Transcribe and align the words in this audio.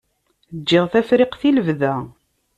Ǧǧiɣ 0.59 0.85
Tafriqt 0.91 1.41
i 1.49 1.51
lebda. 1.57 1.93